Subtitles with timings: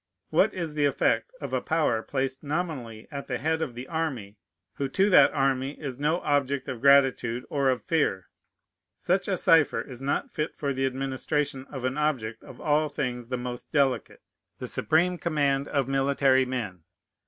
[0.31, 4.39] What is the effect of a power placed nominally at the head of the army,
[4.77, 8.25] who to that army is no object of gratitude or of fear?
[8.95, 13.27] Such a cipher is not fit for the administration of an object of all things
[13.27, 14.23] the most delicate,
[14.57, 16.79] the supreme command of military men.